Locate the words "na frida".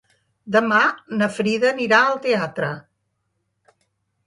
1.19-1.69